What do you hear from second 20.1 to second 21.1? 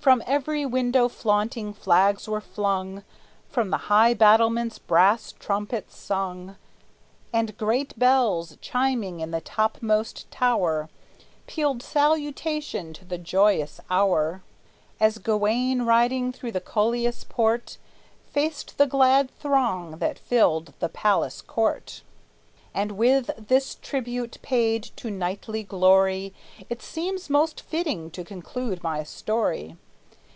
filled the